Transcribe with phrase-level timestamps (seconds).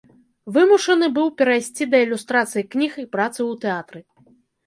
[0.53, 3.99] Вымушаны быў перайсці да ілюстрацыі кніг і працы ў тэатры.